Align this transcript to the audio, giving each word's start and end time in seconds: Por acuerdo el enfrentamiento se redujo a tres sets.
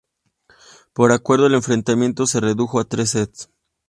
Por 0.93 1.11
acuerdo 1.11 1.45
el 1.45 1.53
enfrentamiento 1.53 2.25
se 2.25 2.39
redujo 2.39 2.79
a 2.79 2.85
tres 2.85 3.11
sets. 3.11 3.51